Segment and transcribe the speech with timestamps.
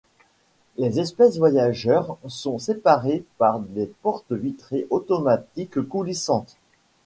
[0.77, 6.57] Les espaces voyageurs sont séparés par des portes vitrées automatiques coulissantes.